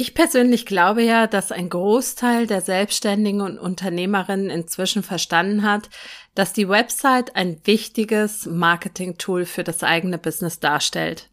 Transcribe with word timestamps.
Ich 0.00 0.14
persönlich 0.14 0.64
glaube 0.64 1.02
ja, 1.02 1.26
dass 1.26 1.50
ein 1.50 1.68
Großteil 1.68 2.46
der 2.46 2.60
Selbstständigen 2.60 3.40
und 3.40 3.58
Unternehmerinnen 3.58 4.48
inzwischen 4.48 5.02
verstanden 5.02 5.64
hat, 5.64 5.90
dass 6.36 6.52
die 6.52 6.68
Website 6.68 7.34
ein 7.34 7.60
wichtiges 7.64 8.46
Marketing-Tool 8.46 9.44
für 9.44 9.64
das 9.64 9.82
eigene 9.82 10.16
Business 10.16 10.60
darstellt. 10.60 11.30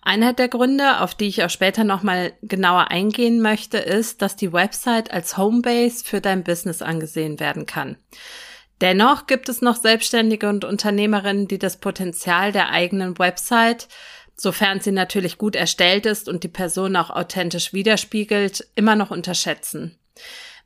Einer 0.00 0.32
der 0.32 0.46
Gründe, 0.46 1.00
auf 1.00 1.16
die 1.16 1.26
ich 1.26 1.42
auch 1.42 1.50
später 1.50 1.82
nochmal 1.82 2.34
genauer 2.40 2.92
eingehen 2.92 3.42
möchte, 3.42 3.78
ist, 3.78 4.22
dass 4.22 4.36
die 4.36 4.52
Website 4.52 5.10
als 5.10 5.36
Homebase 5.36 6.04
für 6.04 6.20
dein 6.20 6.44
Business 6.44 6.82
angesehen 6.82 7.40
werden 7.40 7.66
kann. 7.66 7.96
Dennoch 8.80 9.26
gibt 9.26 9.48
es 9.48 9.60
noch 9.60 9.74
Selbstständige 9.74 10.48
und 10.48 10.64
Unternehmerinnen, 10.64 11.48
die 11.48 11.58
das 11.58 11.78
Potenzial 11.78 12.52
der 12.52 12.70
eigenen 12.70 13.18
Website 13.18 13.88
sofern 14.36 14.80
sie 14.80 14.92
natürlich 14.92 15.38
gut 15.38 15.56
erstellt 15.56 16.06
ist 16.06 16.28
und 16.28 16.44
die 16.44 16.48
Person 16.48 16.96
auch 16.96 17.10
authentisch 17.10 17.72
widerspiegelt, 17.72 18.66
immer 18.74 18.96
noch 18.96 19.10
unterschätzen. 19.10 19.98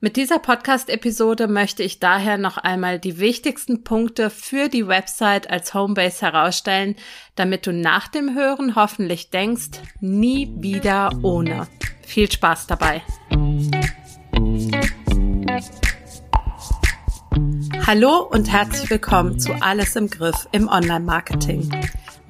Mit 0.00 0.16
dieser 0.16 0.38
Podcast-Episode 0.38 1.48
möchte 1.48 1.82
ich 1.82 1.98
daher 1.98 2.38
noch 2.38 2.56
einmal 2.56 3.00
die 3.00 3.18
wichtigsten 3.18 3.82
Punkte 3.82 4.30
für 4.30 4.68
die 4.68 4.86
Website 4.86 5.50
als 5.50 5.74
Homebase 5.74 6.24
herausstellen, 6.24 6.94
damit 7.34 7.66
du 7.66 7.72
nach 7.72 8.06
dem 8.06 8.36
Hören 8.36 8.76
hoffentlich 8.76 9.30
denkst, 9.30 9.80
nie 10.00 10.52
wieder 10.56 11.10
ohne. 11.22 11.66
Viel 12.06 12.30
Spaß 12.30 12.68
dabei! 12.68 13.02
Hallo 17.84 18.18
und 18.30 18.52
herzlich 18.52 18.90
willkommen 18.90 19.40
zu 19.40 19.52
Alles 19.60 19.96
im 19.96 20.08
Griff 20.08 20.46
im 20.52 20.68
Online-Marketing. 20.68 21.70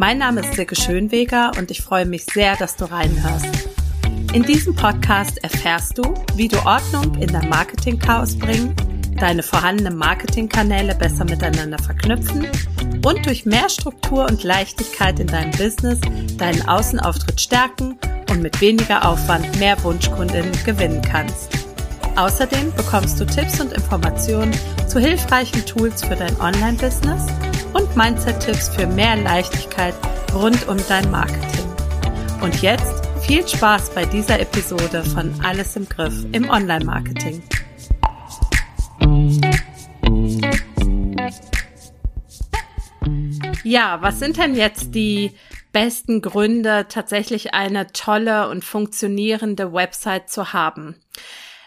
Mein 0.00 0.18
Name 0.18 0.42
ist 0.42 0.54
Silke 0.54 0.76
Schönweger 0.76 1.50
und 1.58 1.72
ich 1.72 1.82
freue 1.82 2.06
mich 2.06 2.24
sehr, 2.24 2.54
dass 2.54 2.76
du 2.76 2.84
reinhörst. 2.84 3.48
In 4.32 4.44
diesem 4.44 4.76
Podcast 4.76 5.42
erfährst 5.42 5.98
du, 5.98 6.14
wie 6.36 6.46
du 6.46 6.56
Ordnung 6.64 7.20
in 7.20 7.32
dein 7.32 7.48
Marketing-Chaos 7.48 8.38
bringen, 8.38 8.76
deine 9.18 9.42
vorhandenen 9.42 9.96
Marketingkanäle 9.96 10.94
besser 10.94 11.24
miteinander 11.24 11.78
verknüpfen 11.82 12.46
und 13.04 13.26
durch 13.26 13.44
mehr 13.44 13.68
Struktur 13.68 14.26
und 14.26 14.44
Leichtigkeit 14.44 15.18
in 15.18 15.26
deinem 15.26 15.50
Business 15.50 15.98
deinen 16.36 16.62
Außenauftritt 16.68 17.40
stärken 17.40 17.98
und 18.30 18.40
mit 18.40 18.60
weniger 18.60 19.04
Aufwand 19.04 19.58
mehr 19.58 19.82
Wunschkundinnen 19.82 20.52
gewinnen 20.64 21.02
kannst. 21.02 21.50
Außerdem 22.14 22.72
bekommst 22.76 23.18
du 23.18 23.26
Tipps 23.26 23.60
und 23.60 23.72
Informationen 23.72 24.52
zu 24.86 25.00
hilfreichen 25.00 25.66
Tools 25.66 26.04
für 26.04 26.14
dein 26.14 26.40
Online-Business 26.40 27.26
und 27.78 27.96
Mindset-Tipps 27.96 28.70
für 28.70 28.86
mehr 28.88 29.14
Leichtigkeit 29.16 29.94
rund 30.34 30.66
um 30.68 30.76
dein 30.88 31.08
Marketing. 31.10 31.66
Und 32.40 32.60
jetzt 32.60 33.06
viel 33.24 33.46
Spaß 33.46 33.94
bei 33.94 34.04
dieser 34.04 34.40
Episode 34.40 35.04
von 35.04 35.32
Alles 35.44 35.76
im 35.76 35.88
Griff 35.88 36.24
im 36.32 36.50
Online-Marketing. 36.50 37.40
Ja, 43.62 44.02
was 44.02 44.18
sind 44.18 44.38
denn 44.38 44.56
jetzt 44.56 44.94
die 44.94 45.32
besten 45.72 46.20
Gründe, 46.20 46.86
tatsächlich 46.88 47.54
eine 47.54 47.92
tolle 47.92 48.48
und 48.48 48.64
funktionierende 48.64 49.72
Website 49.72 50.30
zu 50.30 50.52
haben? 50.52 50.96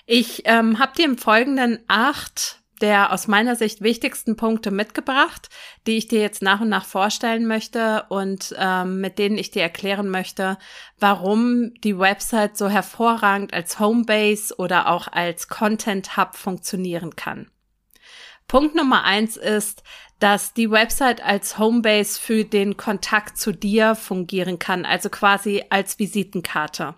Ich 0.06 0.42
ähm, 0.46 0.80
habe 0.80 0.94
dir 0.98 1.06
im 1.06 1.18
Folgenden 1.18 1.80
acht 1.88 2.61
der 2.82 3.14
aus 3.14 3.28
meiner 3.28 3.56
Sicht 3.56 3.82
wichtigsten 3.82 4.36
Punkte 4.36 4.72
mitgebracht, 4.72 5.50
die 5.88 5.98
ich 5.98 6.08
dir 6.08 6.22
jetzt 6.22 6.42
nach 6.42 6.62
und 6.62 6.70
nach 6.70 6.86
vorstellen 6.86 7.48
möchte 7.48 8.06
und 8.10 8.56
ähm, 8.58 9.00
mit 9.00 9.20
denen 9.20 9.38
ich 9.38 9.52
dir 9.52 9.62
erklären 9.62 10.10
möchte, 10.10 10.58
warum 11.00 11.74
die 11.84 11.98
Website 11.98 12.58
so 12.58 12.70
hervorragend 12.70 13.54
als 13.54 13.80
Homebase 13.80 14.56
oder 14.58 14.90
auch 14.90 15.08
als 15.08 15.48
Content 15.48 16.18
Hub 16.18 16.36
funktionieren 16.36 17.16
kann. 17.16 17.50
Punkt 18.48 18.76
Nummer 18.76 19.04
eins 19.04 19.38
ist, 19.38 19.84
dass 20.22 20.54
die 20.54 20.70
Website 20.70 21.24
als 21.24 21.58
Homebase 21.58 22.20
für 22.20 22.46
den 22.46 22.78
Kontakt 22.78 23.40
zu 23.40 23.52
dir 23.52 23.96
fungieren 23.96 24.60
kann, 24.60 24.86
also 24.86 25.10
quasi 25.10 25.64
als 25.72 25.98
Visitenkarte. 25.98 26.94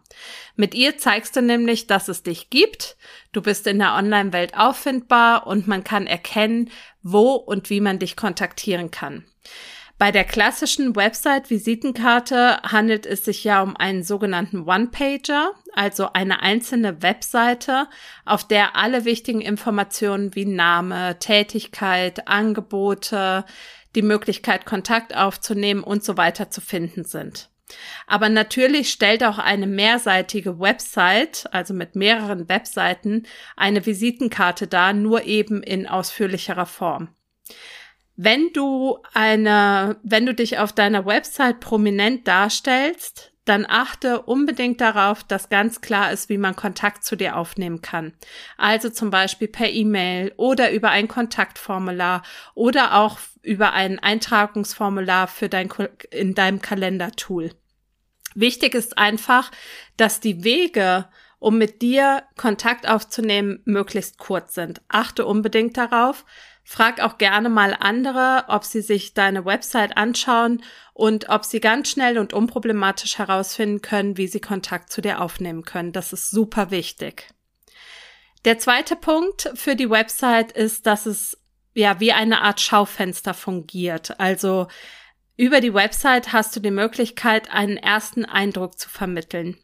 Mit 0.58 0.76
ihr 0.76 0.98
zeigst 0.98 1.36
du 1.38 1.42
nämlich, 1.42 1.88
dass 1.88 2.10
es 2.10 2.24
dich 2.24 2.50
gibt, 2.50 2.98
du 3.32 3.42
bist 3.42 3.66
in 3.66 3.80
der 3.80 3.94
Online-Welt 3.94 4.58
auffindbar 4.58 5.48
und 5.48 5.68
man 5.68 5.86
kann 5.86 6.06
erkennen, 6.06 6.70
wo 7.02 7.32
und 7.32 7.70
wie 7.70 7.80
man 7.80 7.98
dich 7.98 8.18
kontaktieren 8.18 8.92
kann. 8.92 9.24
Bei 10.00 10.12
der 10.12 10.24
klassischen 10.24 10.96
Website-Visitenkarte 10.96 12.62
handelt 12.64 13.06
es 13.06 13.24
sich 13.24 13.44
ja 13.44 13.62
um 13.62 13.78
einen 13.78 14.04
sogenannten 14.04 14.68
One-Pager, 14.68 15.52
also 15.74 16.12
eine 16.14 16.42
einzelne 16.42 17.02
Webseite, 17.02 17.88
auf 18.26 18.46
der 18.46 18.76
alle 18.76 19.06
wichtigen 19.06 19.42
Informationen 19.42 20.36
wie 20.36 20.46
Name, 20.46 21.20
Tätigkeit, 21.20 22.28
Angebote, 22.28 23.46
die 23.96 24.02
Möglichkeit, 24.02 24.66
Kontakt 24.66 25.16
aufzunehmen 25.16 25.84
und 25.84 26.04
so 26.04 26.18
weiter 26.18 26.50
zu 26.50 26.60
finden 26.60 27.06
sind. 27.06 27.50
Aber 28.08 28.30
natürlich 28.30 28.92
stellt 28.92 29.24
auch 29.24 29.38
eine 29.38 29.68
mehrseitige 29.68 30.60
Website, 30.60 31.48
also 31.52 31.74
mit 31.74 31.96
mehreren 31.96 32.50
Webseiten, 32.50 33.26
eine 33.56 33.86
Visitenkarte 33.86 34.68
dar, 34.68 34.94
nur 34.94 35.24
eben 35.24 35.64
in 35.64 35.88
ausführlicherer 35.88 36.66
Form. 36.66 37.10
Wenn 38.16 38.52
du 38.54 39.00
eine, 39.14 39.98
wenn 40.04 40.26
du 40.26 40.34
dich 40.34 40.60
auf 40.60 40.72
deiner 40.72 41.06
Website 41.06 41.60
prominent 41.60 42.28
darstellst, 42.28 43.34
dann 43.46 43.66
achte 43.68 44.22
unbedingt 44.22 44.80
darauf, 44.80 45.24
dass 45.24 45.50
ganz 45.50 45.82
klar 45.82 46.12
ist, 46.12 46.30
wie 46.30 46.38
man 46.38 46.56
Kontakt 46.56 47.04
zu 47.04 47.16
dir 47.16 47.36
aufnehmen 47.36 47.82
kann. 47.82 48.14
Also 48.58 48.90
zum 48.90 49.10
Beispiel 49.10 49.50
per 49.50 49.70
E-Mail 49.70 50.34
oder 50.38 50.72
über 50.72 50.92
ein 50.92 51.08
Kontaktformular 51.10 52.24
oder 52.54 52.96
auch 52.96 53.20
über 53.42 53.74
ein 53.74 54.00
Eintragungsformular 54.00 55.28
für 55.28 55.50
dein, 55.50 55.70
in 56.10 56.36
deinem 56.36 56.62
Kalendertool. 56.62 57.52
Wichtig 58.34 58.76
ist 58.76 58.98
einfach, 58.98 59.52
dass 59.98 60.22
die 60.22 60.44
Wege, 60.44 61.10
um 61.40 61.58
mit 61.58 61.82
dir 61.82 62.24
Kontakt 62.38 62.88
aufzunehmen, 62.88 63.62
möglichst 63.66 64.18
kurz 64.18 64.54
sind. 64.54 64.82
Achte 64.88 65.26
unbedingt 65.26 65.76
darauf, 65.76 66.26
Frag 66.64 67.02
auch 67.02 67.18
gerne 67.18 67.50
mal 67.50 67.76
andere, 67.78 68.46
ob 68.48 68.64
sie 68.64 68.82
sich 68.82 69.14
deine 69.14 69.46
Website 69.46 69.98
anschauen 69.98 70.64
und 70.94 71.30
ob 71.30 71.44
sie 71.44 71.60
ganz 71.60 71.90
schnell 71.90 72.18
und 72.18 72.34
unproblematisch 72.34 73.18
herausfinden 73.18 73.82
können, 73.82 74.18
wie 74.18 74.28
sie 74.28 74.40
Kontakt 74.40 74.92
zu 74.92 75.02
dir 75.02 75.22
aufnehmen 75.22 75.64
können. 75.64 75.92
Das 75.92 76.14
ist 76.14 76.32
super 76.32 76.72
wichtig. 76.72 77.28
Der 78.46 78.60
zweite 78.60 78.96
Punkt 78.96 79.52
für 79.56 79.76
die 79.76 79.90
Website 79.90 80.52
ist, 80.52 80.86
dass 80.86 81.06
es 81.06 81.38
ja 81.74 82.00
wie 82.00 82.14
eine 82.14 82.42
Art 82.42 82.62
Schaufenster 82.62 83.34
fungiert. 83.34 84.20
Also 84.20 84.68
über 85.36 85.62
die 85.62 85.74
Website 85.74 86.32
hast 86.32 86.56
du 86.56 86.60
die 86.60 86.72
Möglichkeit, 86.72 87.52
einen 87.52 87.78
ersten 87.78 88.26
Eindruck 88.26 88.78
zu 88.78 88.90
vermitteln. 88.90 89.58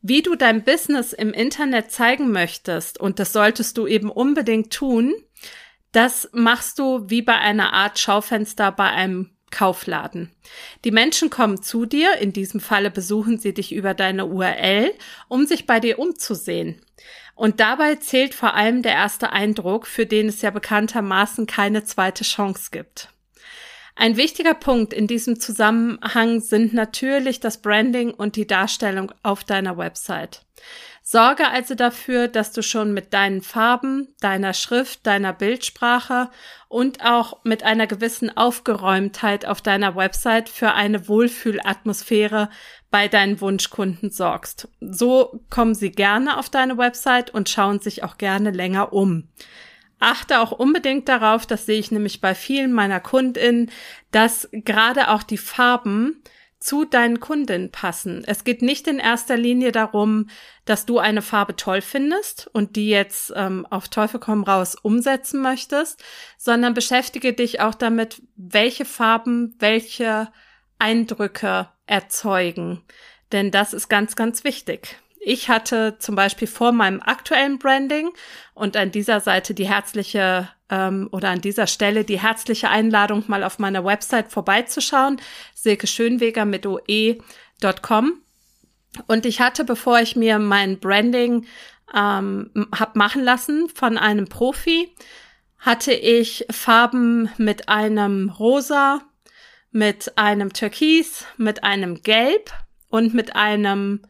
Wie 0.00 0.22
du 0.22 0.36
dein 0.36 0.62
Business 0.62 1.12
im 1.12 1.32
Internet 1.32 1.90
zeigen 1.90 2.30
möchtest, 2.30 3.00
und 3.00 3.18
das 3.18 3.32
solltest 3.32 3.78
du 3.78 3.86
eben 3.86 4.10
unbedingt 4.10 4.72
tun, 4.72 5.14
das 5.98 6.28
machst 6.32 6.78
du 6.78 7.10
wie 7.10 7.22
bei 7.22 7.36
einer 7.36 7.72
Art 7.72 7.98
Schaufenster 7.98 8.70
bei 8.70 8.88
einem 8.88 9.30
Kaufladen. 9.50 10.30
Die 10.84 10.92
Menschen 10.92 11.28
kommen 11.28 11.60
zu 11.60 11.86
dir, 11.86 12.18
in 12.18 12.32
diesem 12.32 12.60
Falle 12.60 12.92
besuchen 12.92 13.38
sie 13.38 13.52
dich 13.52 13.74
über 13.74 13.94
deine 13.94 14.26
URL, 14.26 14.92
um 15.26 15.44
sich 15.44 15.66
bei 15.66 15.80
dir 15.80 15.98
umzusehen. 15.98 16.80
Und 17.34 17.58
dabei 17.58 17.96
zählt 17.96 18.36
vor 18.36 18.54
allem 18.54 18.82
der 18.82 18.92
erste 18.92 19.32
Eindruck, 19.32 19.88
für 19.88 20.06
den 20.06 20.28
es 20.28 20.40
ja 20.40 20.50
bekanntermaßen 20.50 21.48
keine 21.48 21.82
zweite 21.82 22.22
Chance 22.22 22.68
gibt. 22.70 23.08
Ein 23.96 24.16
wichtiger 24.16 24.54
Punkt 24.54 24.92
in 24.92 25.08
diesem 25.08 25.40
Zusammenhang 25.40 26.38
sind 26.38 26.74
natürlich 26.74 27.40
das 27.40 27.60
Branding 27.60 28.12
und 28.12 28.36
die 28.36 28.46
Darstellung 28.46 29.10
auf 29.24 29.42
deiner 29.42 29.76
Website. 29.76 30.42
Sorge 31.10 31.48
also 31.48 31.74
dafür, 31.74 32.28
dass 32.28 32.52
du 32.52 32.62
schon 32.62 32.92
mit 32.92 33.14
deinen 33.14 33.40
Farben, 33.40 34.08
deiner 34.20 34.52
Schrift, 34.52 35.06
deiner 35.06 35.32
Bildsprache 35.32 36.28
und 36.68 37.02
auch 37.02 37.42
mit 37.44 37.62
einer 37.62 37.86
gewissen 37.86 38.36
Aufgeräumtheit 38.36 39.46
auf 39.46 39.62
deiner 39.62 39.96
Website 39.96 40.50
für 40.50 40.74
eine 40.74 41.08
Wohlfühlatmosphäre 41.08 42.50
bei 42.90 43.08
deinen 43.08 43.40
Wunschkunden 43.40 44.10
sorgst. 44.10 44.68
So 44.82 45.40
kommen 45.48 45.74
sie 45.74 45.92
gerne 45.92 46.36
auf 46.36 46.50
deine 46.50 46.76
Website 46.76 47.32
und 47.32 47.48
schauen 47.48 47.80
sich 47.80 48.04
auch 48.04 48.18
gerne 48.18 48.50
länger 48.50 48.92
um. 48.92 49.28
Achte 50.00 50.40
auch 50.40 50.52
unbedingt 50.52 51.08
darauf, 51.08 51.46
das 51.46 51.64
sehe 51.64 51.80
ich 51.80 51.90
nämlich 51.90 52.20
bei 52.20 52.34
vielen 52.34 52.74
meiner 52.74 53.00
Kundinnen, 53.00 53.70
dass 54.10 54.46
gerade 54.52 55.08
auch 55.08 55.22
die 55.22 55.38
Farben 55.38 56.22
zu 56.60 56.84
deinen 56.84 57.20
Kunden 57.20 57.70
passen. 57.70 58.24
Es 58.26 58.44
geht 58.44 58.62
nicht 58.62 58.88
in 58.88 58.98
erster 58.98 59.36
Linie 59.36 59.72
darum, 59.72 60.28
dass 60.64 60.86
du 60.86 60.98
eine 60.98 61.22
Farbe 61.22 61.56
toll 61.56 61.80
findest 61.80 62.48
und 62.52 62.76
die 62.76 62.88
jetzt 62.88 63.32
ähm, 63.36 63.66
auf 63.70 63.88
Teufel 63.88 64.18
komm 64.18 64.42
raus 64.42 64.74
umsetzen 64.74 65.40
möchtest, 65.40 66.02
sondern 66.36 66.74
beschäftige 66.74 67.32
dich 67.32 67.60
auch 67.60 67.74
damit, 67.74 68.22
welche 68.36 68.84
Farben 68.84 69.54
welche 69.58 70.28
Eindrücke 70.78 71.68
erzeugen. 71.86 72.82
Denn 73.32 73.50
das 73.50 73.72
ist 73.72 73.88
ganz, 73.88 74.16
ganz 74.16 74.42
wichtig. 74.44 74.96
ich 75.20 75.48
hatte 75.48 75.96
zum 75.98 76.14
Beispiel 76.14 76.48
vor 76.48 76.72
meinem 76.72 77.00
aktuellen 77.02 77.58
Branding 77.58 78.10
und 78.54 78.76
an 78.76 78.90
dieser 78.90 79.20
Seite 79.20 79.54
die 79.54 79.68
herzliche 79.68 80.48
ähm, 80.70 81.08
oder 81.12 81.30
an 81.30 81.40
dieser 81.40 81.66
Stelle 81.66 82.04
die 82.04 82.20
herzliche 82.20 82.68
Einladung, 82.68 83.24
mal 83.26 83.44
auf 83.44 83.58
meiner 83.58 83.84
Website 83.84 84.30
vorbeizuschauen, 84.30 85.20
silkeschönweger 85.54 86.44
mit 86.44 86.66
oe.com. 86.66 88.12
Und 89.06 89.26
ich 89.26 89.40
hatte, 89.40 89.64
bevor 89.64 90.00
ich 90.00 90.16
mir 90.16 90.38
mein 90.38 90.78
Branding 90.78 91.46
ähm, 91.94 92.50
hab 92.72 92.96
machen 92.96 93.22
lassen 93.22 93.68
von 93.74 93.98
einem 93.98 94.26
Profi, 94.26 94.94
hatte 95.58 95.92
ich 95.92 96.46
Farben 96.50 97.30
mit 97.36 97.68
einem 97.68 98.30
Rosa, 98.30 99.00
mit 99.70 100.16
einem 100.16 100.52
Türkis, 100.52 101.24
mit 101.36 101.64
einem 101.64 102.02
Gelb 102.02 102.52
und 102.88 103.14
mit 103.14 103.36
einem, 103.36 104.02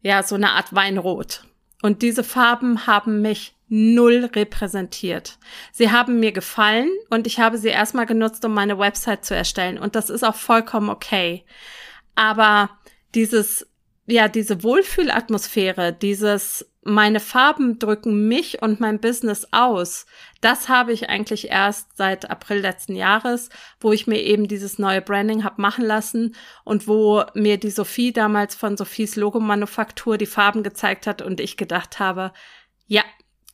ja, 0.00 0.22
so 0.22 0.36
eine 0.36 0.50
Art 0.52 0.74
Weinrot. 0.74 1.44
Und 1.82 2.02
diese 2.02 2.24
Farben 2.24 2.86
haben 2.86 3.20
mich 3.20 3.55
null 3.68 4.30
repräsentiert. 4.34 5.38
Sie 5.72 5.90
haben 5.90 6.20
mir 6.20 6.32
gefallen 6.32 6.90
und 7.10 7.26
ich 7.26 7.40
habe 7.40 7.58
sie 7.58 7.68
erstmal 7.68 8.06
genutzt, 8.06 8.44
um 8.44 8.54
meine 8.54 8.78
Website 8.78 9.24
zu 9.24 9.34
erstellen. 9.34 9.78
Und 9.78 9.96
das 9.96 10.10
ist 10.10 10.22
auch 10.22 10.36
vollkommen 10.36 10.88
okay. 10.88 11.44
Aber 12.14 12.70
dieses, 13.14 13.66
ja, 14.06 14.28
diese 14.28 14.62
Wohlfühlatmosphäre, 14.62 15.92
dieses 15.92 16.70
meine 16.86 17.18
Farben 17.18 17.80
drücken 17.80 18.28
mich 18.28 18.62
und 18.62 18.78
mein 18.78 19.00
Business 19.00 19.48
aus. 19.50 20.06
Das 20.40 20.68
habe 20.68 20.92
ich 20.92 21.08
eigentlich 21.08 21.48
erst 21.48 21.96
seit 21.96 22.30
April 22.30 22.60
letzten 22.60 22.94
Jahres, 22.94 23.50
wo 23.80 23.92
ich 23.92 24.06
mir 24.06 24.22
eben 24.22 24.46
dieses 24.46 24.78
neue 24.78 25.02
Branding 25.02 25.42
habe 25.42 25.60
machen 25.60 25.84
lassen 25.84 26.36
und 26.64 26.86
wo 26.86 27.24
mir 27.34 27.58
die 27.58 27.70
Sophie 27.70 28.12
damals 28.12 28.54
von 28.54 28.76
Sophies 28.76 29.16
Logomanufaktur 29.16 30.16
die 30.16 30.26
Farben 30.26 30.62
gezeigt 30.62 31.08
hat 31.08 31.22
und 31.22 31.40
ich 31.40 31.56
gedacht 31.56 31.98
habe, 31.98 32.32
ja, 32.86 33.02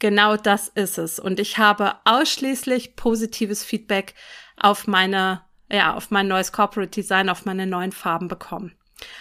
genau 0.03 0.37
das 0.37 0.69
ist 0.69 0.99
es. 0.99 1.19
Und 1.21 1.39
ich 1.39 1.59
habe 1.59 1.95
ausschließlich 2.05 2.97
positives 2.97 3.63
Feedback 3.63 4.15
auf 4.57 4.89
meine, 4.89 5.43
ja, 5.71 5.95
auf 5.95 6.11
mein 6.11 6.27
neues 6.27 6.51
Corporate 6.51 6.91
Design, 6.91 7.29
auf 7.29 7.45
meine 7.45 7.69
neuen 7.69 7.93
Farben 7.93 8.27
bekommen. 8.27 8.75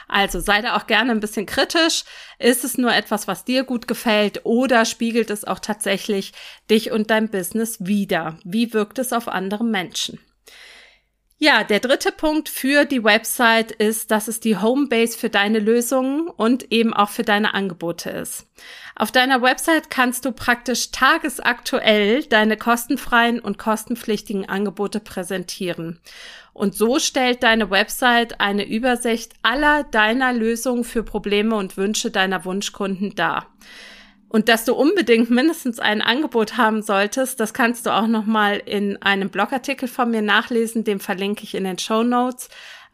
Also 0.07 0.39
sei 0.39 0.61
da 0.61 0.75
auch 0.75 0.87
gerne 0.87 1.11
ein 1.11 1.19
bisschen 1.19 1.45
kritisch. 1.45 2.03
Ist 2.39 2.63
es 2.63 2.79
nur 2.79 2.93
etwas, 2.93 3.27
was 3.27 3.45
dir 3.45 3.63
gut 3.63 3.87
gefällt 3.87 4.41
oder 4.43 4.85
spiegelt 4.85 5.29
es 5.29 5.45
auch 5.45 5.59
tatsächlich 5.59 6.33
dich 6.69 6.91
und 6.91 7.11
dein 7.11 7.29
Business 7.29 7.77
wider? 7.79 8.37
Wie 8.43 8.73
wirkt 8.73 8.97
es 8.97 9.13
auf 9.13 9.27
andere 9.27 9.63
Menschen? 9.63 10.19
Ja, 11.43 11.63
der 11.63 11.79
dritte 11.79 12.11
Punkt 12.11 12.49
für 12.49 12.85
die 12.85 13.03
Website 13.03 13.71
ist, 13.71 14.11
dass 14.11 14.27
es 14.27 14.41
die 14.41 14.57
Homebase 14.57 15.17
für 15.17 15.31
deine 15.31 15.57
Lösungen 15.57 16.27
und 16.27 16.71
eben 16.71 16.93
auch 16.93 17.09
für 17.09 17.23
deine 17.23 17.55
Angebote 17.55 18.11
ist. 18.11 18.45
Auf 18.95 19.11
deiner 19.11 19.41
Website 19.41 19.89
kannst 19.89 20.23
du 20.25 20.33
praktisch 20.33 20.91
tagesaktuell 20.91 22.25
deine 22.25 22.57
kostenfreien 22.57 23.39
und 23.39 23.57
kostenpflichtigen 23.57 24.47
Angebote 24.49 24.99
präsentieren. 24.99 25.99
Und 26.53 26.75
so 26.75 26.99
stellt 26.99 27.41
deine 27.41 27.71
Website 27.71 28.39
eine 28.39 28.67
Übersicht 28.67 29.33
aller 29.41 29.83
deiner 29.83 30.33
Lösungen 30.33 30.83
für 30.83 31.01
Probleme 31.01 31.55
und 31.55 31.75
Wünsche 31.75 32.11
deiner 32.11 32.45
Wunschkunden 32.45 33.15
dar. 33.15 33.47
Und 34.31 34.47
dass 34.47 34.63
du 34.63 34.73
unbedingt 34.73 35.29
mindestens 35.29 35.79
ein 35.79 36.01
Angebot 36.01 36.55
haben 36.55 36.81
solltest, 36.81 37.41
das 37.41 37.53
kannst 37.53 37.85
du 37.85 37.89
auch 37.89 38.07
nochmal 38.07 38.61
in 38.65 38.95
einem 39.01 39.29
Blogartikel 39.29 39.89
von 39.89 40.09
mir 40.09 40.21
nachlesen, 40.21 40.85
den 40.85 41.01
verlinke 41.01 41.43
ich 41.43 41.53
in 41.53 41.65
den 41.65 41.77
Show 41.77 42.03
Notes. 42.03 42.47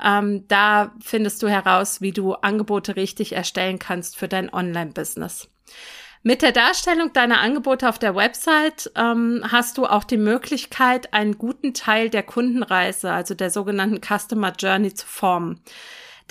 Ähm, 0.04 0.48
da 0.48 0.95
findest 1.00 1.44
du 1.44 1.48
heraus, 1.48 2.01
wie 2.01 2.12
du 2.12 2.34
Angebote 2.34 2.95
richtig 2.95 3.34
erstellen 3.34 3.78
kannst 3.78 4.18
für 4.18 4.28
dein 4.28 4.51
Online-Business. 4.51 5.48
Mit 6.24 6.42
der 6.42 6.54
Darstellung 6.54 7.13
deiner 7.13 7.39
Angebote 7.39 7.88
auf 7.88 8.00
der 8.00 8.16
Website 8.16 8.92
ähm, 8.95 9.44
hast 9.48 9.78
du 9.78 9.86
auch 9.86 10.06
die 10.06 10.18
Möglichkeit, 10.18 11.13
einen 11.13 11.38
guten 11.38 11.75
Teil 11.75 12.10
der 12.10 12.24
Kundenreise, 12.24 13.12
also 13.12 13.36
der 13.36 13.51
sogenannten 13.51 14.01
Customer 14.01 14.54
Journey, 14.57 14.92
zu 14.92 15.06
formen. 15.06 15.62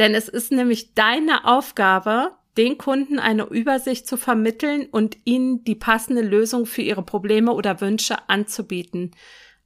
Denn 0.00 0.16
es 0.16 0.28
ist 0.28 0.50
nämlich 0.50 0.94
deine 0.94 1.44
Aufgabe, 1.44 2.32
den 2.56 2.78
Kunden 2.78 3.18
eine 3.18 3.44
Übersicht 3.44 4.06
zu 4.06 4.16
vermitteln 4.16 4.86
und 4.90 5.16
ihnen 5.24 5.64
die 5.64 5.74
passende 5.74 6.22
Lösung 6.22 6.66
für 6.66 6.82
ihre 6.82 7.02
Probleme 7.02 7.52
oder 7.52 7.80
Wünsche 7.80 8.28
anzubieten. 8.28 9.10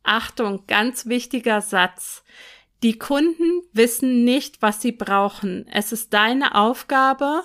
Achtung, 0.03 0.65
ganz 0.67 1.07
wichtiger 1.07 1.61
Satz. 1.61 2.25
Die 2.83 2.99
Kunden 2.99 3.63
wissen 3.73 4.25
nicht, 4.25 4.63
was 4.63 4.81
sie 4.81 4.93
brauchen. 4.93 5.67
Es 5.71 5.93
ist 5.93 6.15
deine 6.15 6.55
Aufgabe, 6.55 7.43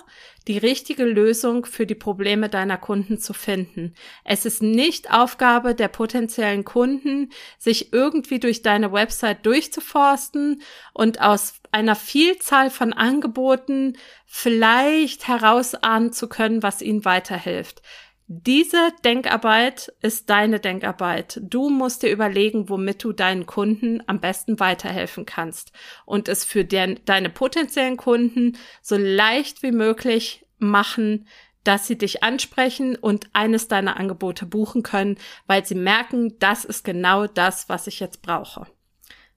die 0.48 0.58
richtige 0.58 1.04
Lösung 1.04 1.66
für 1.66 1.86
die 1.86 1.94
Probleme 1.94 2.48
deiner 2.48 2.78
Kunden 2.78 3.18
zu 3.18 3.32
finden. 3.32 3.94
Es 4.24 4.44
ist 4.44 4.62
nicht 4.62 5.12
Aufgabe 5.12 5.74
der 5.74 5.88
potenziellen 5.88 6.64
Kunden, 6.64 7.30
sich 7.58 7.92
irgendwie 7.92 8.38
durch 8.38 8.62
deine 8.62 8.92
Website 8.92 9.44
durchzuforsten 9.44 10.62
und 10.92 11.20
aus 11.20 11.54
einer 11.72 11.96
Vielzahl 11.96 12.70
von 12.70 12.92
Angeboten 12.92 13.96
vielleicht 14.24 15.26
herausahnen 15.26 16.12
zu 16.12 16.28
können, 16.28 16.62
was 16.62 16.80
ihnen 16.80 17.04
weiterhilft. 17.04 17.82
Diese 18.28 18.92
Denkarbeit 19.04 19.92
ist 20.02 20.28
deine 20.30 20.58
Denkarbeit. 20.58 21.38
Du 21.44 21.70
musst 21.70 22.02
dir 22.02 22.10
überlegen, 22.10 22.68
womit 22.68 23.04
du 23.04 23.12
deinen 23.12 23.46
Kunden 23.46 24.02
am 24.08 24.20
besten 24.20 24.58
weiterhelfen 24.58 25.26
kannst 25.26 25.70
und 26.06 26.28
es 26.28 26.44
für 26.44 26.64
den, 26.64 26.98
deine 27.04 27.30
potenziellen 27.30 27.96
Kunden 27.96 28.58
so 28.82 28.96
leicht 28.96 29.62
wie 29.62 29.70
möglich 29.70 30.44
machen, 30.58 31.28
dass 31.62 31.86
sie 31.86 31.98
dich 31.98 32.24
ansprechen 32.24 32.96
und 32.96 33.28
eines 33.32 33.68
deiner 33.68 33.96
Angebote 33.96 34.44
buchen 34.44 34.82
können, 34.82 35.18
weil 35.46 35.64
sie 35.64 35.76
merken, 35.76 36.36
das 36.40 36.64
ist 36.64 36.84
genau 36.84 37.28
das, 37.28 37.68
was 37.68 37.86
ich 37.86 38.00
jetzt 38.00 38.22
brauche. 38.22 38.66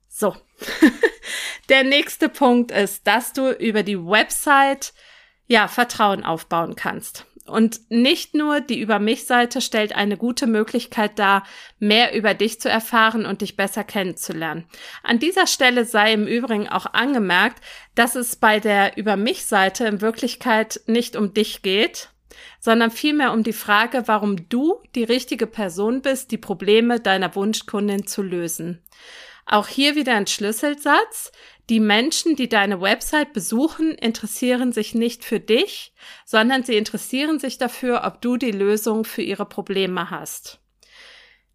So. 0.07 0.35
Der 1.69 1.83
nächste 1.83 2.27
Punkt 2.27 2.71
ist, 2.71 3.05
dass 3.05 3.33
du 3.33 3.51
über 3.51 3.83
die 3.83 3.99
Website 3.99 4.93
ja 5.45 5.67
Vertrauen 5.67 6.23
aufbauen 6.23 6.75
kannst. 6.75 7.25
Und 7.49 7.81
nicht 7.89 8.35
nur 8.35 8.61
die 8.61 8.79
Über 8.79 8.99
mich 8.99 9.25
Seite 9.25 9.61
stellt 9.61 9.95
eine 9.95 10.17
gute 10.17 10.47
Möglichkeit 10.47 11.17
dar, 11.19 11.43
mehr 11.79 12.15
über 12.15 12.33
dich 12.33 12.61
zu 12.61 12.69
erfahren 12.69 13.25
und 13.25 13.41
dich 13.41 13.57
besser 13.57 13.83
kennenzulernen. 13.83 14.65
An 15.03 15.19
dieser 15.19 15.47
Stelle 15.47 15.85
sei 15.85 16.13
im 16.13 16.27
Übrigen 16.27 16.69
auch 16.69 16.85
angemerkt, 16.93 17.63
dass 17.95 18.15
es 18.15 18.35
bei 18.35 18.59
der 18.59 18.97
Über 18.97 19.17
mich 19.17 19.45
Seite 19.45 19.85
in 19.85 20.01
Wirklichkeit 20.01 20.81
nicht 20.85 21.15
um 21.15 21.33
dich 21.33 21.61
geht, 21.61 22.09
sondern 22.59 22.91
vielmehr 22.91 23.33
um 23.33 23.43
die 23.43 23.53
Frage, 23.53 24.03
warum 24.05 24.47
du 24.49 24.81
die 24.95 25.03
richtige 25.03 25.47
Person 25.47 26.01
bist, 26.01 26.31
die 26.31 26.37
Probleme 26.37 26.99
deiner 26.99 27.35
Wunschkundin 27.35 28.05
zu 28.05 28.21
lösen. 28.21 28.83
Auch 29.45 29.67
hier 29.67 29.95
wieder 29.95 30.13
ein 30.13 30.27
Schlüsselsatz. 30.27 31.31
Die 31.69 31.79
Menschen, 31.79 32.35
die 32.35 32.49
deine 32.49 32.81
Website 32.81 33.31
besuchen, 33.31 33.91
interessieren 33.91 34.71
sich 34.73 34.95
nicht 34.95 35.23
für 35.23 35.39
dich, 35.39 35.93
sondern 36.25 36.63
sie 36.63 36.75
interessieren 36.75 37.37
sich 37.37 37.59
dafür, 37.59 38.01
ob 38.05 38.21
du 38.21 38.37
die 38.37 38.51
Lösung 38.51 39.05
für 39.05 39.21
ihre 39.21 39.45
Probleme 39.45 40.09
hast. 40.09 40.59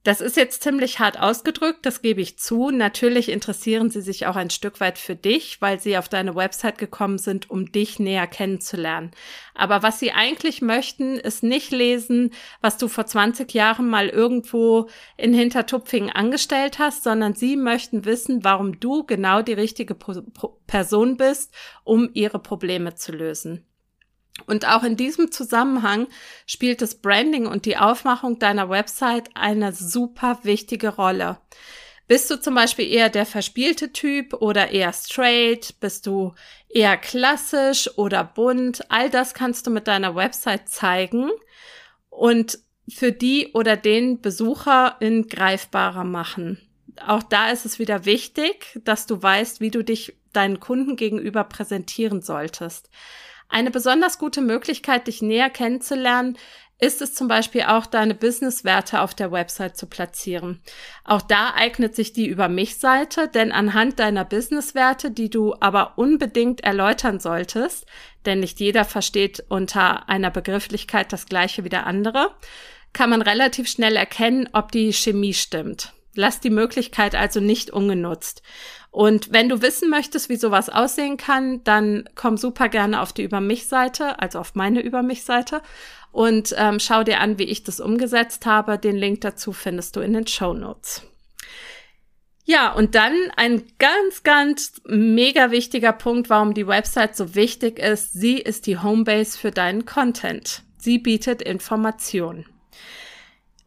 Das 0.04 0.20
ist 0.20 0.36
jetzt 0.36 0.62
ziemlich 0.62 0.98
hart 0.98 1.18
ausgedrückt, 1.18 1.86
das 1.86 2.02
gebe 2.02 2.20
ich 2.20 2.38
zu. 2.38 2.70
Natürlich 2.70 3.30
interessieren 3.30 3.88
sie 3.88 4.02
sich 4.02 4.26
auch 4.26 4.36
ein 4.36 4.50
Stück 4.50 4.78
weit 4.78 4.98
für 4.98 5.16
dich, 5.16 5.62
weil 5.62 5.80
sie 5.80 5.96
auf 5.96 6.10
deine 6.10 6.34
Website 6.34 6.76
gekommen 6.76 7.16
sind, 7.16 7.48
um 7.48 7.72
dich 7.72 7.98
näher 7.98 8.26
kennenzulernen. 8.26 9.12
Aber 9.54 9.82
was 9.82 9.98
sie 9.98 10.12
eigentlich 10.12 10.60
möchten, 10.60 11.16
ist 11.16 11.42
nicht 11.42 11.70
lesen, 11.70 12.34
was 12.60 12.76
du 12.76 12.88
vor 12.88 13.06
20 13.06 13.54
Jahren 13.54 13.88
mal 13.88 14.10
irgendwo 14.10 14.90
in 15.16 15.32
Hintertupfingen 15.32 16.10
angestellt 16.10 16.78
hast, 16.78 17.02
sondern 17.02 17.32
sie 17.34 17.56
möchten 17.56 18.04
wissen, 18.04 18.44
warum 18.44 18.78
du 18.80 19.04
genau 19.04 19.40
die 19.40 19.54
richtige 19.54 19.96
Person 20.66 21.16
bist, 21.16 21.54
um 21.82 22.10
ihre 22.12 22.40
Probleme 22.40 22.94
zu 22.94 23.12
lösen. 23.12 23.64
Und 24.46 24.66
auch 24.66 24.82
in 24.82 24.96
diesem 24.96 25.30
Zusammenhang 25.30 26.08
spielt 26.46 26.82
das 26.82 26.96
Branding 26.96 27.46
und 27.46 27.66
die 27.66 27.76
Aufmachung 27.76 28.38
deiner 28.38 28.68
Website 28.68 29.30
eine 29.34 29.72
super 29.72 30.40
wichtige 30.42 30.88
Rolle. 30.88 31.38
Bist 32.06 32.30
du 32.30 32.38
zum 32.38 32.54
Beispiel 32.54 32.90
eher 32.90 33.08
der 33.08 33.24
verspielte 33.24 33.92
Typ 33.92 34.34
oder 34.34 34.70
eher 34.70 34.92
straight? 34.92 35.80
Bist 35.80 36.06
du 36.06 36.34
eher 36.68 36.98
klassisch 36.98 37.88
oder 37.96 38.24
bunt? 38.24 38.90
All 38.90 39.08
das 39.08 39.32
kannst 39.32 39.66
du 39.66 39.70
mit 39.70 39.88
deiner 39.88 40.14
Website 40.14 40.68
zeigen 40.68 41.30
und 42.10 42.58
für 42.88 43.12
die 43.12 43.52
oder 43.54 43.76
den 43.76 44.20
Besucher 44.20 44.96
in 45.00 45.28
greifbarer 45.28 46.04
machen. 46.04 46.60
Auch 47.06 47.22
da 47.22 47.50
ist 47.50 47.64
es 47.64 47.78
wieder 47.78 48.04
wichtig, 48.04 48.78
dass 48.84 49.06
du 49.06 49.22
weißt, 49.22 49.60
wie 49.60 49.70
du 49.70 49.82
dich 49.82 50.14
deinen 50.34 50.60
Kunden 50.60 50.96
gegenüber 50.96 51.44
präsentieren 51.44 52.20
solltest. 52.20 52.90
Eine 53.48 53.70
besonders 53.70 54.18
gute 54.18 54.40
Möglichkeit, 54.40 55.06
dich 55.06 55.22
näher 55.22 55.50
kennenzulernen, 55.50 56.36
ist 56.80 57.00
es 57.00 57.14
zum 57.14 57.28
Beispiel 57.28 57.62
auch, 57.62 57.86
deine 57.86 58.14
Businesswerte 58.14 59.00
auf 59.00 59.14
der 59.14 59.30
Website 59.30 59.76
zu 59.76 59.86
platzieren. 59.86 60.60
Auch 61.04 61.22
da 61.22 61.54
eignet 61.54 61.94
sich 61.94 62.12
die 62.12 62.26
Über 62.26 62.48
mich-Seite, 62.48 63.28
denn 63.28 63.52
anhand 63.52 64.00
deiner 64.00 64.24
Businesswerte, 64.24 65.10
die 65.10 65.30
du 65.30 65.54
aber 65.60 65.96
unbedingt 65.96 66.62
erläutern 66.62 67.20
solltest, 67.20 67.86
denn 68.26 68.40
nicht 68.40 68.60
jeder 68.60 68.84
versteht 68.84 69.44
unter 69.48 70.08
einer 70.08 70.30
Begrifflichkeit 70.30 71.12
das 71.12 71.26
gleiche 71.26 71.64
wie 71.64 71.68
der 71.68 71.86
andere, 71.86 72.34
kann 72.92 73.10
man 73.10 73.22
relativ 73.22 73.68
schnell 73.68 73.96
erkennen, 73.96 74.48
ob 74.52 74.72
die 74.72 74.92
Chemie 74.92 75.34
stimmt. 75.34 75.92
Lass 76.16 76.40
die 76.40 76.50
Möglichkeit 76.50 77.14
also 77.14 77.40
nicht 77.40 77.70
ungenutzt. 77.70 78.42
Und 78.94 79.32
wenn 79.32 79.48
du 79.48 79.60
wissen 79.60 79.90
möchtest, 79.90 80.28
wie 80.28 80.36
sowas 80.36 80.68
aussehen 80.68 81.16
kann, 81.16 81.64
dann 81.64 82.08
komm 82.14 82.36
super 82.36 82.68
gerne 82.68 83.00
auf 83.00 83.12
die 83.12 83.24
Über 83.24 83.40
mich-Seite, 83.40 84.20
also 84.20 84.38
auf 84.38 84.54
meine 84.54 84.80
Über 84.82 85.02
mich-Seite 85.02 85.62
und 86.12 86.54
ähm, 86.56 86.78
schau 86.78 87.02
dir 87.02 87.18
an, 87.18 87.36
wie 87.40 87.42
ich 87.42 87.64
das 87.64 87.80
umgesetzt 87.80 88.46
habe. 88.46 88.78
Den 88.78 88.94
Link 88.94 89.22
dazu 89.22 89.52
findest 89.52 89.96
du 89.96 90.00
in 90.00 90.12
den 90.12 90.28
Show 90.28 90.54
Notes. 90.54 91.02
Ja, 92.44 92.72
und 92.72 92.94
dann 92.94 93.16
ein 93.34 93.64
ganz, 93.80 94.22
ganz 94.22 94.80
mega 94.86 95.50
wichtiger 95.50 95.92
Punkt, 95.92 96.30
warum 96.30 96.54
die 96.54 96.68
Website 96.68 97.16
so 97.16 97.34
wichtig 97.34 97.80
ist. 97.80 98.12
Sie 98.12 98.38
ist 98.38 98.68
die 98.68 98.78
Homebase 98.78 99.36
für 99.36 99.50
deinen 99.50 99.86
Content. 99.86 100.62
Sie 100.78 100.98
bietet 101.00 101.42
Informationen. 101.42 102.46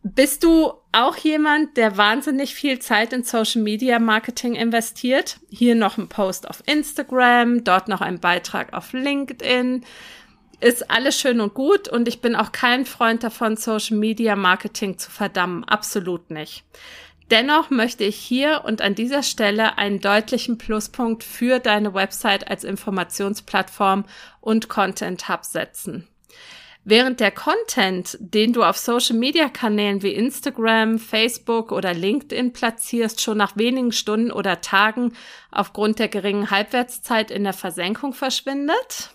Bist 0.03 0.43
du 0.43 0.71
auch 0.91 1.17
jemand, 1.17 1.75
der 1.75 1.97
wahnsinnig 1.97 2.55
viel 2.55 2.79
Zeit 2.79 3.13
in 3.13 3.23
Social 3.23 3.61
Media 3.61 3.99
Marketing 3.99 4.55
investiert? 4.55 5.39
Hier 5.49 5.75
noch 5.75 5.97
ein 5.97 6.07
Post 6.07 6.49
auf 6.49 6.63
Instagram, 6.65 7.63
dort 7.63 7.87
noch 7.87 8.01
ein 8.01 8.19
Beitrag 8.19 8.73
auf 8.73 8.93
LinkedIn. 8.93 9.83
Ist 10.59 10.89
alles 10.89 11.19
schön 11.19 11.41
und 11.41 11.53
gut 11.53 11.87
und 11.87 12.07
ich 12.07 12.21
bin 12.21 12.35
auch 12.35 12.51
kein 12.51 12.85
Freund 12.85 13.23
davon, 13.23 13.57
Social 13.57 13.97
Media 13.97 14.35
Marketing 14.35 14.97
zu 14.97 15.11
verdammen. 15.11 15.63
Absolut 15.65 16.31
nicht. 16.31 16.63
Dennoch 17.29 17.69
möchte 17.69 18.05
ich 18.05 18.15
hier 18.15 18.63
und 18.65 18.81
an 18.81 18.95
dieser 18.95 19.21
Stelle 19.21 19.77
einen 19.77 19.99
deutlichen 19.99 20.57
Pluspunkt 20.57 21.23
für 21.23 21.59
deine 21.59 21.93
Website 21.93 22.49
als 22.49 22.63
Informationsplattform 22.63 24.05
und 24.39 24.69
Content 24.69 25.27
Hub 25.27 25.43
setzen. 25.43 26.07
Während 26.89 27.19
der 27.19 27.31
Content, 27.31 28.17
den 28.21 28.53
du 28.53 28.63
auf 28.63 28.77
Social-Media-Kanälen 28.77 30.03
wie 30.03 30.13
Instagram, 30.13 30.99
Facebook 30.99 31.73
oder 31.73 31.93
LinkedIn 31.93 32.53
platzierst, 32.53 33.19
schon 33.19 33.37
nach 33.37 33.57
wenigen 33.57 33.91
Stunden 33.91 34.31
oder 34.31 34.61
Tagen 34.61 35.11
aufgrund 35.51 35.99
der 35.99 36.07
geringen 36.07 36.49
Halbwertszeit 36.49 37.29
in 37.29 37.43
der 37.43 37.51
Versenkung 37.51 38.13
verschwindet, 38.13 39.11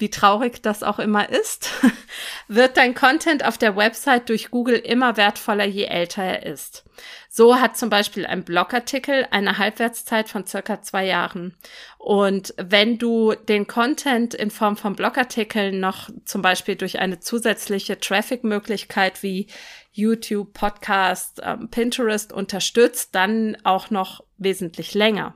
wie 0.00 0.10
traurig 0.10 0.62
das 0.62 0.82
auch 0.82 0.98
immer 0.98 1.28
ist, 1.28 1.70
wird 2.48 2.76
dein 2.76 2.94
Content 2.94 3.44
auf 3.44 3.58
der 3.58 3.76
Website 3.76 4.28
durch 4.28 4.50
Google 4.50 4.76
immer 4.76 5.16
wertvoller, 5.16 5.64
je 5.66 5.84
älter 5.84 6.22
er 6.22 6.46
ist. 6.46 6.84
So 7.28 7.60
hat 7.60 7.76
zum 7.76 7.90
Beispiel 7.90 8.26
ein 8.26 8.44
Blogartikel 8.44 9.26
eine 9.30 9.58
Halbwertszeit 9.58 10.28
von 10.28 10.46
circa 10.46 10.82
zwei 10.82 11.06
Jahren. 11.06 11.54
Und 11.98 12.54
wenn 12.56 12.98
du 12.98 13.34
den 13.34 13.66
Content 13.66 14.34
in 14.34 14.50
Form 14.50 14.76
von 14.76 14.96
Blogartikeln 14.96 15.80
noch 15.80 16.10
zum 16.24 16.42
Beispiel 16.42 16.76
durch 16.76 16.98
eine 16.98 17.20
zusätzliche 17.20 18.00
Traffic-Möglichkeit 18.00 19.22
wie 19.22 19.46
YouTube, 19.92 20.52
Podcast, 20.52 21.40
ähm, 21.44 21.68
Pinterest 21.70 22.32
unterstützt, 22.32 23.14
dann 23.14 23.56
auch 23.64 23.90
noch 23.90 24.24
wesentlich 24.38 24.94
länger. 24.94 25.34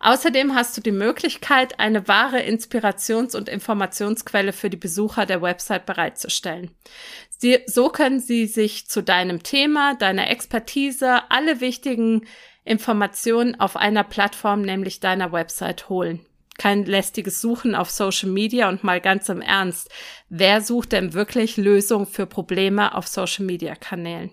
Außerdem 0.00 0.54
hast 0.54 0.76
du 0.76 0.80
die 0.80 0.92
Möglichkeit, 0.92 1.80
eine 1.80 2.06
wahre 2.06 2.40
Inspirations- 2.40 3.34
und 3.34 3.48
Informationsquelle 3.48 4.52
für 4.52 4.70
die 4.70 4.76
Besucher 4.76 5.26
der 5.26 5.42
Website 5.42 5.86
bereitzustellen. 5.86 6.70
Sie, 7.36 7.58
so 7.66 7.88
können 7.88 8.20
sie 8.20 8.46
sich 8.46 8.88
zu 8.88 9.02
deinem 9.02 9.42
Thema, 9.42 9.94
deiner 9.94 10.30
Expertise, 10.30 11.30
alle 11.30 11.60
wichtigen 11.60 12.26
Informationen 12.64 13.58
auf 13.58 13.76
einer 13.76 14.04
Plattform, 14.04 14.62
nämlich 14.62 15.00
deiner 15.00 15.32
Website 15.32 15.88
holen. 15.88 16.20
Kein 16.58 16.84
lästiges 16.84 17.40
Suchen 17.40 17.74
auf 17.74 17.90
Social 17.90 18.28
Media 18.28 18.68
und 18.68 18.82
mal 18.82 19.00
ganz 19.00 19.28
im 19.28 19.40
Ernst. 19.40 19.90
Wer 20.28 20.60
sucht 20.60 20.92
denn 20.92 21.14
wirklich 21.14 21.56
Lösungen 21.56 22.06
für 22.06 22.26
Probleme 22.26 22.94
auf 22.94 23.06
Social 23.06 23.44
Media 23.44 23.76
Kanälen? 23.76 24.32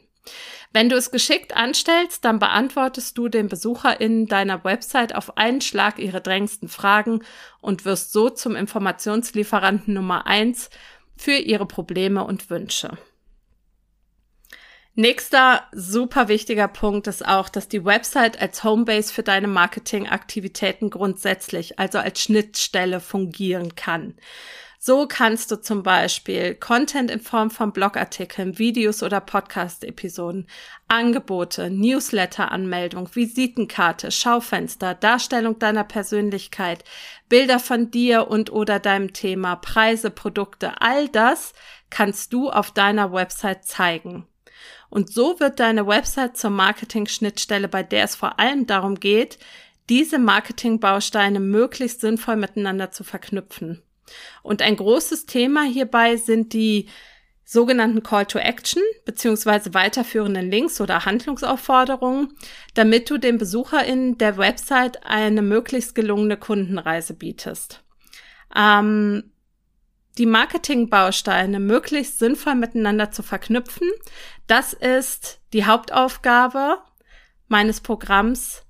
Wenn 0.72 0.90
du 0.90 0.96
es 0.96 1.12
geschickt 1.12 1.56
anstellst, 1.56 2.26
dann 2.26 2.40
beantwortest 2.40 3.18
du 3.18 3.30
den 3.30 3.48
BesucherInnen 3.48 4.28
deiner 4.28 4.64
Website 4.64 5.16
auf 5.16 5.38
einen 5.38 5.62
Schlag 5.62 6.00
ihre 6.00 6.22
drängendsten 6.22 6.68
Fragen 6.68 7.24
und 7.62 7.86
wirst 7.86 8.12
so 8.12 8.30
zum 8.30 8.56
Informationslieferanten 8.56 9.94
Nummer 9.94 10.28
eins 10.28 10.70
für 11.16 11.36
ihre 11.36 11.66
Probleme 11.66 12.24
und 12.26 12.50
Wünsche. 12.50 12.98
Nächster 14.98 15.68
super 15.74 16.30
wichtiger 16.30 16.70
Punkt 16.70 17.08
ist 17.08 17.28
auch, 17.28 17.50
dass 17.50 17.68
die 17.68 17.84
Website 17.84 18.42
als 18.42 18.64
Homebase 18.64 19.14
für 19.14 19.24
deine 19.24 19.48
Marketingaktivitäten 19.48 20.90
grundsätzlich, 20.90 21.78
also 21.80 21.98
als 21.98 22.22
Schnittstelle 22.22 23.02
fungieren 23.02 23.76
kann. 23.76 24.16
So 24.88 25.08
kannst 25.08 25.50
du 25.50 25.60
zum 25.60 25.82
Beispiel 25.82 26.54
Content 26.54 27.10
in 27.10 27.20
Form 27.20 27.50
von 27.50 27.72
Blogartikeln, 27.72 28.60
Videos 28.60 29.02
oder 29.02 29.20
Podcast-Episoden, 29.20 30.46
Angebote, 30.88 31.72
Newsletter-Anmeldung, 31.72 33.10
Visitenkarte, 33.16 34.12
Schaufenster, 34.12 34.94
Darstellung 34.94 35.58
deiner 35.58 35.86
Persönlichkeit, 35.86 36.84
Bilder 37.30 37.58
von 37.58 37.90
dir 37.90 38.28
und 38.28 38.52
oder 38.52 38.78
deinem 38.80 39.12
Thema, 39.12 39.56
Preise, 39.56 40.12
Produkte, 40.12 40.80
all 40.80 41.10
das 41.10 41.54
kannst 41.90 42.32
du 42.32 42.52
auf 42.52 42.70
deiner 42.70 43.12
Website 43.12 43.66
zeigen. 43.66 44.28
Und 44.92 45.12
so 45.12 45.40
wird 45.40 45.60
deine 45.60 45.88
Website 45.88 46.38
zur 46.38 46.52
Marketing-Schnittstelle, 46.52 47.70
bei 47.70 47.82
der 47.82 48.04
es 48.04 48.14
vor 48.14 48.40
allem 48.40 48.68
darum 48.68 49.00
geht, 49.00 49.40
diese 49.90 50.20
Marketingbausteine 50.20 51.40
möglichst 51.40 52.02
sinnvoll 52.02 52.36
miteinander 52.36 52.92
zu 52.92 53.04
verknüpfen. 53.04 53.82
Und 54.44 54.62
ein 54.62 54.76
großes 54.76 55.26
Thema 55.26 55.64
hierbei 55.64 56.18
sind 56.18 56.54
die 56.54 56.88
sogenannten 57.46 58.02
Call 58.02 58.26
to 58.26 58.40
Action 58.40 58.82
beziehungsweise 59.06 59.74
weiterführenden 59.74 60.50
Links 60.50 60.82
oder 60.82 61.06
Handlungsaufforderungen, 61.06 62.34
damit 62.74 63.10
du 63.10 63.20
den 63.20 63.38
BesucherInnen 63.38 64.18
der 64.18 64.38
Website 64.38 65.06
eine 65.06 65.44
möglichst 65.44 65.94
gelungene 65.94 66.38
Kundenreise 66.38 67.14
bietest. 67.14 67.84
Ähm, 68.56 69.32
die 70.18 70.26
Marketingbausteine 70.26 71.60
möglichst 71.60 72.20
sinnvoll 72.20 72.56
miteinander 72.56 73.12
zu 73.12 73.22
verknüpfen, 73.22 73.90
das 74.48 74.74
ist 74.74 75.40
die 75.54 75.66
Hauptaufgabe 75.66 76.80
meines 77.48 77.82
Programms 77.82 78.65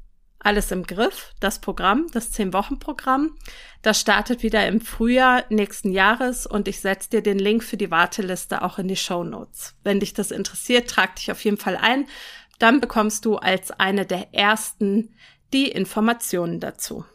alles 0.45 0.71
im 0.71 0.83
Griff, 0.83 1.33
das 1.39 1.59
Programm, 1.59 2.07
das 2.11 2.33
10-Wochen-Programm. 2.33 3.35
Das 3.81 3.99
startet 3.99 4.43
wieder 4.43 4.67
im 4.67 4.79
Frühjahr 4.81 5.43
nächsten 5.49 5.91
Jahres 5.91 6.45
und 6.45 6.67
ich 6.67 6.79
setze 6.79 7.09
dir 7.09 7.21
den 7.21 7.39
Link 7.39 7.63
für 7.63 7.77
die 7.77 7.91
Warteliste 7.91 8.61
auch 8.61 8.77
in 8.77 8.87
die 8.87 8.95
Show 8.95 9.23
Notes. 9.23 9.75
Wenn 9.83 9.99
dich 9.99 10.13
das 10.13 10.31
interessiert, 10.31 10.89
trag 10.89 11.15
dich 11.15 11.31
auf 11.31 11.43
jeden 11.43 11.57
Fall 11.57 11.77
ein. 11.77 12.07
Dann 12.59 12.79
bekommst 12.79 13.25
du 13.25 13.37
als 13.37 13.71
eine 13.71 14.05
der 14.05 14.33
ersten 14.33 15.15
die 15.51 15.67
Informationen 15.67 16.59
dazu. 16.59 17.05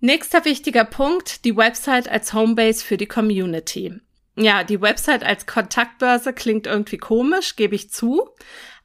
Nächster 0.00 0.44
wichtiger 0.44 0.84
Punkt, 0.84 1.44
die 1.44 1.56
Website 1.56 2.08
als 2.08 2.32
Homebase 2.32 2.84
für 2.84 2.96
die 2.96 3.06
Community. 3.06 4.00
Ja, 4.38 4.64
die 4.64 4.82
Website 4.82 5.24
als 5.24 5.46
Kontaktbörse 5.46 6.34
klingt 6.34 6.66
irgendwie 6.66 6.98
komisch, 6.98 7.56
gebe 7.56 7.74
ich 7.74 7.90
zu. 7.90 8.28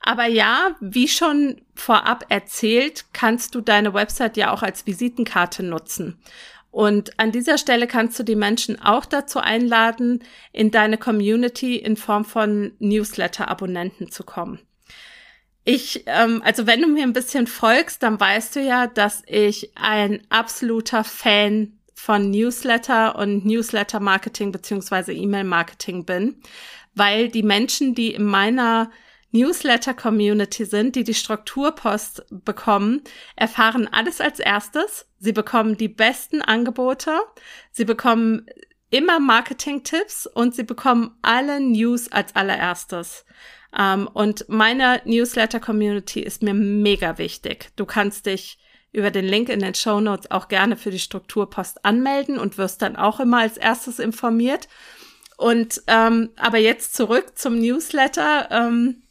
Aber 0.01 0.25
ja, 0.25 0.75
wie 0.79 1.07
schon 1.07 1.61
vorab 1.75 2.25
erzählt, 2.29 3.05
kannst 3.13 3.53
du 3.53 3.61
deine 3.61 3.93
Website 3.93 4.35
ja 4.35 4.51
auch 4.51 4.63
als 4.63 4.87
Visitenkarte 4.87 5.63
nutzen. 5.63 6.19
Und 6.71 7.19
an 7.19 7.31
dieser 7.31 7.57
Stelle 7.57 7.85
kannst 7.85 8.17
du 8.17 8.23
die 8.23 8.35
Menschen 8.35 8.81
auch 8.81 9.05
dazu 9.05 9.39
einladen, 9.39 10.23
in 10.53 10.71
deine 10.71 10.97
Community 10.97 11.75
in 11.75 11.97
Form 11.97 12.25
von 12.25 12.71
Newsletter-Abonnenten 12.79 14.09
zu 14.09 14.23
kommen. 14.23 14.59
Ich, 15.63 16.05
ähm, 16.07 16.41
also 16.43 16.65
wenn 16.65 16.81
du 16.81 16.87
mir 16.87 17.03
ein 17.03 17.13
bisschen 17.13 17.45
folgst, 17.45 18.01
dann 18.01 18.19
weißt 18.19 18.55
du 18.55 18.61
ja, 18.61 18.87
dass 18.87 19.21
ich 19.27 19.71
ein 19.75 20.21
absoluter 20.29 21.03
Fan 21.03 21.73
von 21.93 22.31
Newsletter 22.31 23.15
und 23.17 23.45
Newsletter-Marketing 23.45 24.51
beziehungsweise 24.51 25.13
E-Mail-Marketing 25.13 26.05
bin, 26.05 26.41
weil 26.95 27.29
die 27.29 27.43
Menschen, 27.43 27.93
die 27.93 28.13
in 28.15 28.23
meiner 28.23 28.89
Newsletter-Community 29.31 30.65
sind, 30.65 30.95
die 30.95 31.03
die 31.03 31.13
Strukturpost 31.13 32.25
bekommen, 32.29 33.01
erfahren 33.35 33.87
alles 33.87 34.21
als 34.21 34.39
erstes. 34.39 35.07
Sie 35.19 35.31
bekommen 35.31 35.77
die 35.77 35.87
besten 35.87 36.41
Angebote. 36.41 37.19
Sie 37.71 37.85
bekommen 37.85 38.45
immer 38.89 39.19
Marketing-Tipps 39.19 40.27
und 40.27 40.53
sie 40.53 40.63
bekommen 40.63 41.17
alle 41.21 41.59
News 41.59 42.11
als 42.11 42.35
allererstes. 42.35 43.25
Um, 43.73 43.79
ähm, 43.79 44.09
und 44.13 44.49
meine 44.49 45.01
Newsletter-Community 45.05 46.19
ist 46.19 46.43
mir 46.43 46.53
mega 46.53 47.17
wichtig. 47.17 47.69
Du 47.77 47.85
kannst 47.85 48.25
dich 48.25 48.59
über 48.91 49.11
den 49.11 49.25
Link 49.25 49.47
in 49.47 49.61
den 49.61 49.75
Show 49.75 50.01
Notes 50.01 50.29
auch 50.29 50.49
gerne 50.49 50.75
für 50.75 50.91
die 50.91 50.99
Strukturpost 50.99 51.85
anmelden 51.85 52.37
und 52.37 52.57
wirst 52.57 52.81
dann 52.81 52.97
auch 52.97 53.21
immer 53.21 53.39
als 53.39 53.55
erstes 53.55 53.99
informiert. 53.99 54.67
Und 55.37 55.81
ähm, 55.87 56.31
aber 56.35 56.57
jetzt 56.57 56.93
zurück 56.95 57.37
zum 57.37 57.59
Newsletter. 57.59 58.49
Ähm, 58.51 59.03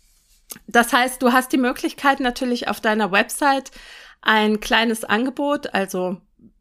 das 0.66 0.92
heißt, 0.92 1.22
du 1.22 1.32
hast 1.32 1.52
die 1.52 1.58
Möglichkeit 1.58 2.20
natürlich 2.20 2.68
auf 2.68 2.80
deiner 2.80 3.12
Website 3.12 3.70
ein 4.22 4.60
kleines 4.60 5.04
Angebot, 5.04 5.74
also 5.74 6.20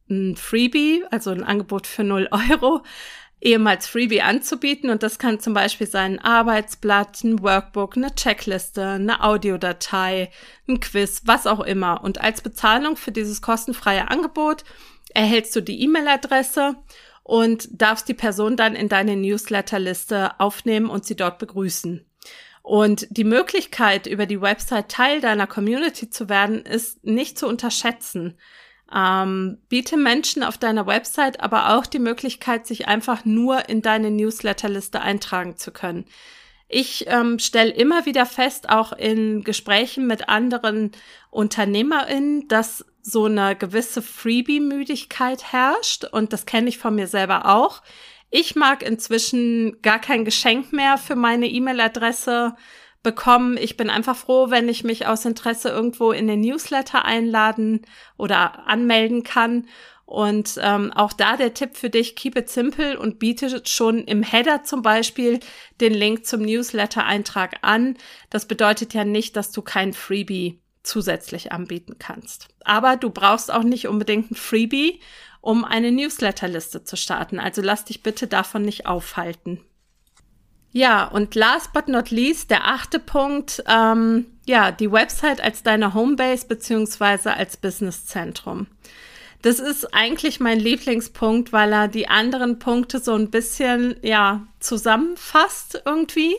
ein 0.09 0.35
Freebie, 0.35 1.03
also 1.11 1.31
ein 1.31 1.43
Angebot 1.43 1.87
für 1.87 2.03
0 2.03 2.29
Euro, 2.51 2.81
ehemals 3.41 3.87
Freebie 3.87 4.21
anzubieten. 4.21 4.89
Und 4.89 5.03
das 5.03 5.19
kann 5.19 5.39
zum 5.39 5.53
Beispiel 5.53 5.87
sein 5.87 6.19
ein 6.19 6.25
Arbeitsblatt, 6.25 7.23
ein 7.23 7.41
Workbook, 7.41 7.95
eine 7.97 8.13
Checkliste, 8.15 8.85
eine 8.87 9.23
Audiodatei, 9.23 10.31
ein 10.67 10.79
Quiz, 10.79 11.23
was 11.25 11.47
auch 11.47 11.61
immer. 11.61 12.03
Und 12.03 12.21
als 12.21 12.41
Bezahlung 12.41 12.95
für 12.95 13.11
dieses 13.11 13.41
kostenfreie 13.41 14.09
Angebot 14.09 14.63
erhältst 15.13 15.55
du 15.55 15.61
die 15.61 15.81
E-Mail-Adresse 15.83 16.75
und 17.23 17.67
darfst 17.71 18.07
die 18.07 18.13
Person 18.13 18.57
dann 18.57 18.75
in 18.75 18.89
deine 18.89 19.15
Newsletterliste 19.15 20.39
aufnehmen 20.39 20.89
und 20.89 21.05
sie 21.05 21.15
dort 21.15 21.37
begrüßen. 21.39 22.08
Und 22.69 23.07
die 23.09 23.23
Möglichkeit, 23.23 24.05
über 24.05 24.27
die 24.27 24.41
Website 24.41 24.89
Teil 24.89 25.21
deiner 25.21 25.47
Community 25.47 26.11
zu 26.11 26.29
werden, 26.29 26.61
ist 26.61 27.03
nicht 27.03 27.39
zu 27.39 27.47
unterschätzen. 27.47 28.37
Ähm, 28.95 29.57
biete 29.69 29.97
Menschen 29.97 30.43
auf 30.43 30.59
deiner 30.59 30.85
Website 30.85 31.39
aber 31.41 31.75
auch 31.75 31.87
die 31.87 31.97
Möglichkeit, 31.97 32.67
sich 32.67 32.87
einfach 32.87 33.25
nur 33.25 33.69
in 33.69 33.81
deine 33.81 34.11
Newsletterliste 34.11 35.01
eintragen 35.01 35.57
zu 35.57 35.71
können. 35.71 36.05
Ich 36.67 37.05
ähm, 37.07 37.39
stelle 37.39 37.71
immer 37.71 38.05
wieder 38.05 38.27
fest, 38.27 38.69
auch 38.69 38.93
in 38.93 39.43
Gesprächen 39.43 40.05
mit 40.05 40.29
anderen 40.29 40.91
UnternehmerInnen, 41.31 42.49
dass 42.49 42.85
so 43.01 43.25
eine 43.25 43.55
gewisse 43.55 44.03
Freebie-Müdigkeit 44.03 45.51
herrscht. 45.51 46.03
Und 46.03 46.33
das 46.33 46.45
kenne 46.45 46.69
ich 46.69 46.77
von 46.77 46.93
mir 46.93 47.07
selber 47.07 47.47
auch. 47.47 47.81
Ich 48.29 48.55
mag 48.55 48.83
inzwischen 48.83 49.81
gar 49.81 49.99
kein 49.99 50.23
Geschenk 50.25 50.71
mehr 50.71 50.97
für 50.97 51.15
meine 51.15 51.47
E-Mail-Adresse 51.47 52.55
bekommen. 53.01 53.57
Ich 53.57 53.77
bin 53.77 53.89
einfach 53.89 54.15
froh, 54.15 54.49
wenn 54.49 54.69
ich 54.69 54.83
mich 54.83 55.07
aus 55.07 55.25
Interesse 55.25 55.69
irgendwo 55.69 56.11
in 56.11 56.27
den 56.27 56.41
Newsletter 56.41 57.05
einladen 57.05 57.81
oder 58.17 58.67
anmelden 58.67 59.23
kann. 59.23 59.67
Und 60.05 60.59
ähm, 60.61 60.91
auch 60.91 61.13
da 61.13 61.37
der 61.37 61.53
Tipp 61.53 61.77
für 61.77 61.89
dich, 61.89 62.15
keep 62.15 62.35
it 62.35 62.49
simple 62.49 62.99
und 62.99 63.19
biete 63.19 63.61
schon 63.65 63.99
im 64.05 64.23
Header 64.23 64.63
zum 64.63 64.81
Beispiel 64.81 65.39
den 65.81 65.93
Link 65.93 66.25
zum 66.25 66.41
Newsletter-Eintrag 66.41 67.57
an. 67.61 67.95
Das 68.29 68.47
bedeutet 68.47 68.93
ja 68.93 69.05
nicht, 69.05 69.35
dass 69.35 69.51
du 69.51 69.61
kein 69.61 69.93
Freebie 69.93 70.59
zusätzlich 70.83 71.51
anbieten 71.51 71.95
kannst. 71.99 72.47
Aber 72.63 72.95
du 72.97 73.09
brauchst 73.09 73.51
auch 73.51 73.63
nicht 73.63 73.87
unbedingt 73.87 74.31
ein 74.31 74.35
Freebie, 74.35 74.99
um 75.41 75.63
eine 75.63 75.91
Newsletterliste 75.91 76.83
zu 76.83 76.95
starten. 76.97 77.39
Also 77.39 77.61
lass 77.61 77.85
dich 77.85 78.03
bitte 78.03 78.27
davon 78.27 78.63
nicht 78.63 78.85
aufhalten. 78.85 79.59
Ja, 80.71 81.05
und 81.05 81.33
last 81.33 81.73
but 81.73 81.87
not 81.87 82.11
least, 82.11 82.51
der 82.51 82.67
achte 82.67 82.99
Punkt, 82.99 83.63
ähm, 83.67 84.27
ja, 84.45 84.71
die 84.71 84.91
Website 84.91 85.41
als 85.41 85.63
deine 85.63 85.93
Homebase 85.93 86.47
beziehungsweise 86.47 87.33
als 87.33 87.57
Businesszentrum. 87.57 88.67
Das 89.41 89.59
ist 89.59 89.93
eigentlich 89.93 90.39
mein 90.39 90.59
Lieblingspunkt, 90.59 91.53
weil 91.53 91.71
er 91.71 91.87
die 91.87 92.09
anderen 92.09 92.59
Punkte 92.59 92.99
so 92.99 93.15
ein 93.15 93.31
bisschen, 93.31 93.95
ja, 94.03 94.45
zusammenfasst 94.59 95.81
irgendwie. 95.85 96.35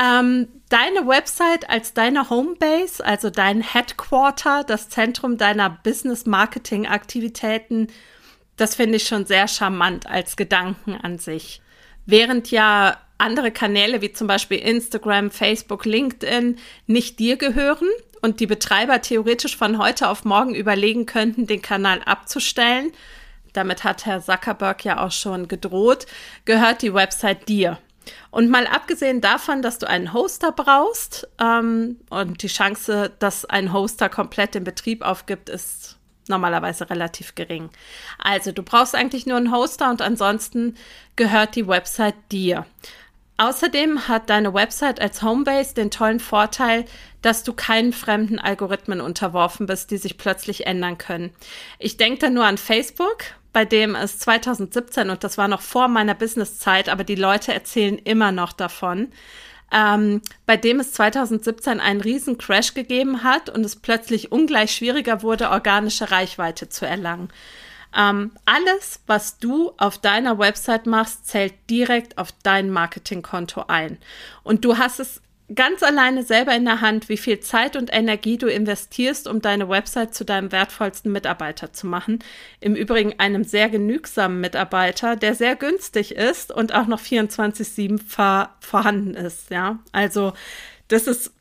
Ähm, 0.00 0.48
deine 0.68 1.06
Website 1.06 1.70
als 1.70 1.94
deine 1.94 2.30
Homebase, 2.30 3.04
also 3.04 3.30
dein 3.30 3.60
Headquarter, 3.60 4.64
das 4.64 4.88
Zentrum 4.88 5.38
deiner 5.38 5.70
Business-Marketing-Aktivitäten, 5.70 7.86
das 8.56 8.74
finde 8.74 8.96
ich 8.96 9.06
schon 9.06 9.26
sehr 9.26 9.46
charmant 9.48 10.06
als 10.06 10.36
Gedanken 10.36 10.96
an 10.96 11.18
sich. 11.18 11.60
Während 12.06 12.50
ja 12.50 12.98
andere 13.18 13.50
Kanäle 13.50 14.00
wie 14.02 14.12
zum 14.12 14.26
Beispiel 14.26 14.58
Instagram, 14.58 15.30
Facebook, 15.30 15.84
LinkedIn 15.84 16.56
nicht 16.86 17.18
dir 17.18 17.36
gehören, 17.36 17.88
und 18.24 18.40
die 18.40 18.46
Betreiber 18.46 19.02
theoretisch 19.02 19.54
von 19.54 19.76
heute 19.76 20.08
auf 20.08 20.24
morgen 20.24 20.54
überlegen 20.54 21.04
könnten, 21.04 21.46
den 21.46 21.60
Kanal 21.60 22.00
abzustellen, 22.06 22.90
damit 23.52 23.84
hat 23.84 24.06
Herr 24.06 24.22
Zuckerberg 24.22 24.82
ja 24.82 25.04
auch 25.04 25.12
schon 25.12 25.46
gedroht, 25.46 26.06
gehört 26.46 26.80
die 26.80 26.94
Website 26.94 27.50
dir. 27.50 27.78
Und 28.30 28.50
mal 28.50 28.66
abgesehen 28.66 29.20
davon, 29.20 29.62
dass 29.62 29.78
du 29.78 29.88
einen 29.88 30.12
Hoster 30.12 30.52
brauchst 30.52 31.28
ähm, 31.40 32.00
und 32.10 32.42
die 32.42 32.48
Chance, 32.48 33.12
dass 33.18 33.44
ein 33.44 33.72
Hoster 33.72 34.08
komplett 34.08 34.54
den 34.54 34.64
Betrieb 34.64 35.02
aufgibt, 35.02 35.48
ist 35.48 35.98
normalerweise 36.28 36.88
relativ 36.90 37.34
gering. 37.34 37.70
Also 38.18 38.52
du 38.52 38.62
brauchst 38.62 38.94
eigentlich 38.94 39.26
nur 39.26 39.36
einen 39.36 39.52
Hoster 39.52 39.90
und 39.90 40.02
ansonsten 40.02 40.76
gehört 41.16 41.54
die 41.54 41.66
Website 41.66 42.16
dir. 42.32 42.66
Außerdem 43.36 44.06
hat 44.06 44.30
deine 44.30 44.54
Website 44.54 45.00
als 45.00 45.22
Homebase 45.22 45.74
den 45.74 45.90
tollen 45.90 46.20
Vorteil, 46.20 46.84
dass 47.20 47.42
du 47.42 47.52
keinen 47.52 47.92
fremden 47.92 48.38
Algorithmen 48.38 49.00
unterworfen 49.00 49.66
bist, 49.66 49.90
die 49.90 49.96
sich 49.96 50.18
plötzlich 50.18 50.66
ändern 50.66 50.98
können. 50.98 51.32
Ich 51.80 51.96
denke 51.96 52.20
da 52.20 52.30
nur 52.30 52.44
an 52.44 52.58
Facebook, 52.58 53.24
bei 53.54 53.64
dem 53.64 53.94
es 53.94 54.18
2017, 54.18 55.08
und 55.08 55.24
das 55.24 55.38
war 55.38 55.48
noch 55.48 55.62
vor 55.62 55.88
meiner 55.88 56.14
Businesszeit, 56.14 56.90
aber 56.90 57.04
die 57.04 57.14
Leute 57.14 57.54
erzählen 57.54 57.96
immer 57.96 58.32
noch 58.32 58.52
davon, 58.52 59.12
ähm, 59.72 60.20
bei 60.44 60.56
dem 60.56 60.80
es 60.80 60.92
2017 60.92 61.80
einen 61.80 62.00
riesen 62.00 62.36
Crash 62.36 62.74
gegeben 62.74 63.22
hat 63.22 63.48
und 63.48 63.64
es 63.64 63.76
plötzlich 63.76 64.32
ungleich 64.32 64.74
schwieriger 64.74 65.22
wurde, 65.22 65.50
organische 65.50 66.10
Reichweite 66.10 66.68
zu 66.68 66.84
erlangen. 66.84 67.28
Ähm, 67.96 68.32
alles, 68.44 69.00
was 69.06 69.38
du 69.38 69.72
auf 69.78 69.98
deiner 69.98 70.38
Website 70.38 70.86
machst, 70.86 71.28
zählt 71.28 71.54
direkt 71.70 72.18
auf 72.18 72.30
dein 72.42 72.70
Marketingkonto 72.70 73.66
ein. 73.68 73.98
Und 74.42 74.64
du 74.64 74.78
hast 74.78 74.98
es 74.98 75.22
ganz 75.52 75.82
alleine 75.82 76.22
selber 76.22 76.54
in 76.54 76.64
der 76.64 76.80
Hand, 76.80 77.08
wie 77.08 77.16
viel 77.16 77.40
Zeit 77.40 77.76
und 77.76 77.92
Energie 77.92 78.38
du 78.38 78.46
investierst, 78.46 79.28
um 79.28 79.42
deine 79.42 79.68
Website 79.68 80.14
zu 80.14 80.24
deinem 80.24 80.52
wertvollsten 80.52 81.12
Mitarbeiter 81.12 81.72
zu 81.72 81.86
machen. 81.86 82.20
Im 82.60 82.74
Übrigen 82.74 83.18
einem 83.18 83.44
sehr 83.44 83.68
genügsamen 83.68 84.40
Mitarbeiter, 84.40 85.16
der 85.16 85.34
sehr 85.34 85.56
günstig 85.56 86.14
ist 86.14 86.50
und 86.50 86.74
auch 86.74 86.86
noch 86.86 87.00
24-7 87.00 88.00
vor, 88.06 88.50
vorhanden 88.60 89.14
ist. 89.14 89.50
Ja, 89.50 89.80
also 89.92 90.32
das 90.88 91.06
ist 91.06 91.32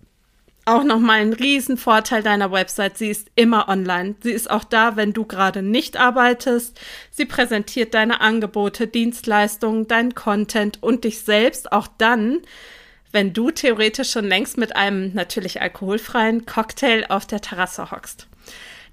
auch 0.65 0.83
nochmal 0.83 1.19
ein 1.19 1.33
Riesenvorteil 1.33 2.23
deiner 2.23 2.51
Website. 2.51 2.97
Sie 2.97 3.09
ist 3.09 3.29
immer 3.35 3.67
online. 3.67 4.15
Sie 4.21 4.31
ist 4.31 4.49
auch 4.49 4.63
da, 4.63 4.95
wenn 4.95 5.13
du 5.13 5.25
gerade 5.25 5.61
nicht 5.61 5.97
arbeitest. 5.97 6.79
Sie 7.11 7.25
präsentiert 7.25 7.93
deine 7.93 8.21
Angebote, 8.21 8.87
Dienstleistungen, 8.87 9.87
deinen 9.87 10.15
Content 10.15 10.81
und 10.81 11.03
dich 11.03 11.21
selbst 11.21 11.71
auch 11.71 11.87
dann, 11.97 12.41
wenn 13.13 13.31
du 13.31 13.51
theoretisch 13.51 14.11
schon 14.11 14.25
längst 14.25 14.57
mit 14.57 14.75
einem 14.75 15.13
natürlich 15.13 15.61
alkoholfreien 15.61 16.45
Cocktail 16.45 17.05
auf 17.07 17.25
der 17.25 17.39
Terrasse 17.39 17.91
hockst. 17.91 18.27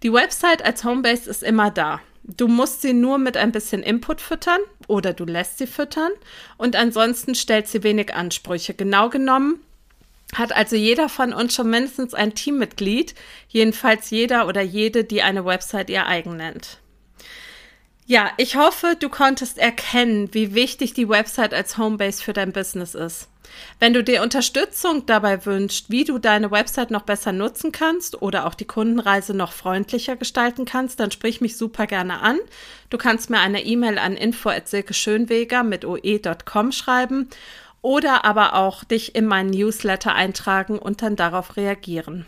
Die 0.05 0.13
Website 0.13 0.65
als 0.65 0.85
Homebase 0.85 1.29
ist 1.29 1.43
immer 1.43 1.71
da. 1.71 2.01
Du 2.23 2.47
musst 2.47 2.83
sie 2.83 2.93
nur 2.93 3.19
mit 3.19 3.37
ein 3.37 3.51
bisschen 3.51 3.83
Input 3.83 4.21
füttern 4.21 4.61
oder 4.87 5.15
du 5.15 5.25
lässt 5.25 5.59
sie 5.59 5.67
füttern 5.67 6.13
und 6.59 6.77
ansonsten 6.77 7.35
stellt 7.35 7.67
sie 7.67 7.83
wenig 7.83 8.15
Ansprüche. 8.15 8.75
Genau 8.75 9.09
genommen 9.09 9.61
hat 10.35 10.55
also 10.55 10.77
jeder 10.77 11.09
von 11.09 11.33
uns 11.33 11.55
schon 11.55 11.71
mindestens 11.71 12.15
ein 12.15 12.35
Teammitglied, 12.35 13.15
jedenfalls 13.49 14.11
jeder 14.11 14.47
oder 14.47 14.61
jede, 14.61 15.03
die 15.03 15.23
eine 15.23 15.45
Website 15.45 15.91
ihr 15.91 16.07
eigen 16.07 16.37
nennt. 16.37 16.79
Ja, 18.07 18.31
ich 18.37 18.57
hoffe, 18.57 18.97
du 18.99 19.09
konntest 19.09 19.59
erkennen, 19.59 20.29
wie 20.33 20.55
wichtig 20.55 20.93
die 20.95 21.09
Website 21.09 21.55
als 21.55 21.79
Homebase 21.79 22.23
für 22.23 22.33
dein 22.33 22.53
Business 22.53 22.95
ist. 22.95 23.30
Wenn 23.79 23.95
du 23.95 24.05
dir 24.05 24.23
Unterstützung 24.23 25.07
dabei 25.07 25.45
wünschst, 25.47 25.91
wie 25.91 26.05
du 26.05 26.19
deine 26.19 26.51
Website 26.51 26.91
noch 26.91 27.03
besser 27.03 27.33
nutzen 27.33 27.73
kannst 27.73 28.21
oder 28.21 28.47
auch 28.47 28.55
die 28.55 28.67
Kundenreise 28.67 29.35
noch 29.35 29.53
freundlicher 29.53 30.17
gestalten 30.17 30.65
kannst, 30.65 31.01
dann 31.01 31.11
sprich 31.11 31.41
mich 31.41 31.57
super 31.57 31.87
gerne 31.87 32.21
an. 32.21 32.39
Du 32.91 32.99
kannst 32.99 33.31
mir 33.31 33.41
eine 33.41 33.65
E-Mail 33.65 33.99
an 33.99 34.17
info@silkeschönweger 34.17 35.63
mit 35.63 35.85
oe.com 35.85 36.73
schreiben 36.73 37.29
oder 37.83 38.25
aber 38.25 38.55
auch 38.55 38.85
dich 38.85 39.15
in 39.15 39.27
meinen 39.27 39.51
Newsletter 39.51 40.15
eintragen 40.15 40.79
und 40.79 41.03
dann 41.03 41.17
darauf 41.17 41.57
reagieren. 41.57 42.27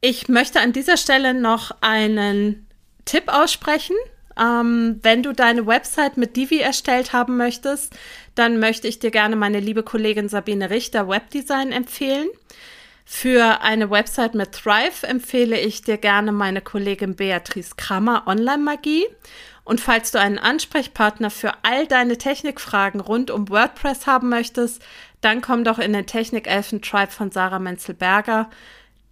Ich 0.00 0.28
möchte 0.28 0.60
an 0.60 0.72
dieser 0.72 0.96
Stelle 0.96 1.34
noch 1.34 1.72
einen 1.80 2.68
Tipp 3.04 3.24
aussprechen. 3.26 3.96
Ähm, 4.38 5.00
wenn 5.02 5.22
du 5.22 5.32
deine 5.32 5.66
Website 5.66 6.16
mit 6.16 6.36
Divi 6.36 6.58
erstellt 6.60 7.12
haben 7.12 7.36
möchtest, 7.36 7.94
dann 8.34 8.58
möchte 8.60 8.86
ich 8.86 8.98
dir 8.98 9.10
gerne 9.10 9.36
meine 9.36 9.60
liebe 9.60 9.82
Kollegin 9.82 10.28
Sabine 10.28 10.70
Richter 10.70 11.08
Webdesign 11.08 11.72
empfehlen. 11.72 12.28
Für 13.04 13.62
eine 13.62 13.90
Website 13.90 14.34
mit 14.34 14.52
Thrive 14.52 15.02
empfehle 15.02 15.58
ich 15.58 15.82
dir 15.82 15.96
gerne 15.96 16.30
meine 16.30 16.60
Kollegin 16.60 17.16
Beatrice 17.16 17.74
Krammer 17.76 18.24
Online 18.26 18.62
Magie. 18.62 19.06
Und 19.64 19.80
falls 19.80 20.12
du 20.12 20.20
einen 20.20 20.38
Ansprechpartner 20.38 21.30
für 21.30 21.52
all 21.62 21.86
deine 21.86 22.18
Technikfragen 22.18 23.00
rund 23.00 23.30
um 23.30 23.48
WordPress 23.48 24.06
haben 24.06 24.28
möchtest, 24.28 24.82
dann 25.20 25.40
komm 25.40 25.64
doch 25.64 25.78
in 25.78 25.92
den 25.92 26.06
Technikelfen 26.06 26.80
Tribe 26.80 27.10
von 27.10 27.30
Sarah 27.30 27.58
Menzel-Berger. 27.58 28.48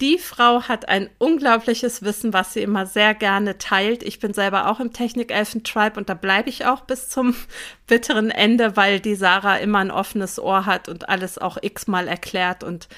Die 0.02 0.18
Frau 0.18 0.62
hat 0.62 0.88
ein 0.88 1.08
unglaubliches 1.18 2.02
Wissen, 2.02 2.34
was 2.34 2.52
sie 2.52 2.60
immer 2.60 2.84
sehr 2.84 3.14
gerne 3.14 3.56
teilt. 3.56 4.02
Ich 4.02 4.20
bin 4.20 4.34
selber 4.34 4.68
auch 4.68 4.78
im 4.78 4.92
Technik-Elfen-Tribe 4.92 5.98
und 5.98 6.10
da 6.10 6.14
bleibe 6.14 6.50
ich 6.50 6.66
auch 6.66 6.82
bis 6.82 7.08
zum 7.08 7.34
bitteren 7.86 8.30
Ende, 8.30 8.76
weil 8.76 9.00
die 9.00 9.14
Sarah 9.14 9.56
immer 9.56 9.78
ein 9.78 9.90
offenes 9.90 10.38
Ohr 10.38 10.66
hat 10.66 10.88
und 10.88 11.08
alles 11.08 11.38
auch 11.38 11.56
x-mal 11.60 12.08
erklärt 12.08 12.62
und 12.62 12.88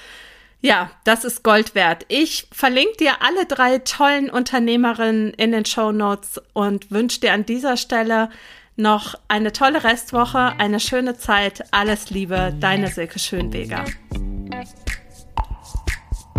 ja, 0.61 0.91
das 1.05 1.23
ist 1.23 1.41
Gold 1.41 1.73
wert. 1.73 2.05
Ich 2.09 2.47
verlinke 2.51 2.97
dir 2.97 3.21
alle 3.21 3.45
drei 3.45 3.77
tollen 3.79 4.29
Unternehmerinnen 4.29 5.33
in 5.35 5.53
den 5.53 5.63
Show 5.63 5.93
Notes 5.93 6.41
und 6.51 6.91
wünsche 6.91 7.21
dir 7.21 7.31
an 7.31 7.45
dieser 7.45 7.77
Stelle 7.77 8.29
noch 8.75 9.15
eine 9.29 9.53
tolle 9.53 9.85
Restwoche, 9.85 10.53
eine 10.57 10.81
schöne 10.81 11.17
Zeit. 11.17 11.63
Alles 11.71 12.09
Liebe, 12.09 12.53
deine 12.59 12.89
Silke 12.89 13.19
Schönweger. 13.19 13.85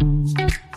Mm-hmm. 0.01 0.70